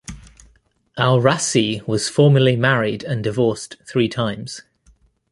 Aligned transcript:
El 0.97 1.19
Rassi 1.21 1.85
was 1.87 2.09
formerly 2.09 2.55
married 2.55 3.03
and 3.03 3.23
divorced 3.23 3.77
three 3.87 4.09
times. 4.09 4.61